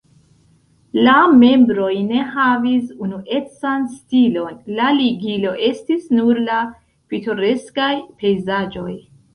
La 1.07 1.17
membroj 1.33 1.89
ne 2.13 2.23
havis 2.37 2.89
unuecan 3.09 3.85
stilon, 4.01 4.59
la 4.81 4.91
ligilo 4.97 5.55
estis 5.71 6.11
nur 6.19 6.45
la 6.51 6.61
pitoreskaj 7.13 7.97
pejzaĝoj. 8.25 8.93